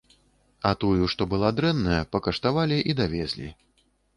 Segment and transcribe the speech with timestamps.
[0.69, 3.49] А тую, што была дрэнная, пакаштавалі і давезлі.